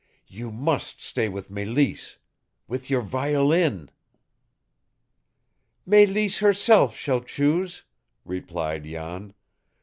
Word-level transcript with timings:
You 0.29 0.49
must 0.51 1.03
stay 1.03 1.29
with 1.29 1.51
Mélisse 1.51 2.17
WITH 2.67 2.89
YOUR 2.89 3.03
VIOLIN!" 3.03 3.91
"Mélisse 5.87 6.39
herself 6.39 6.97
shall 6.97 7.21
choose," 7.21 7.83
replied 8.25 8.83
Jan. 8.85 9.35